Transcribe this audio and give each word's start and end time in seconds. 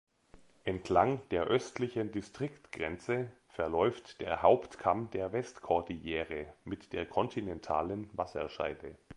Entlang 0.63 1.21
der 1.29 1.43
östlichen 1.43 2.11
Distriktgrenze 2.11 3.31
verläuft 3.49 4.19
der 4.19 4.41
Hauptkamm 4.41 5.11
der 5.11 5.31
Westkordillere 5.31 6.51
mit 6.63 6.91
der 6.91 7.05
kontinentalen 7.05 8.09
Wasserscheide. 8.13 8.97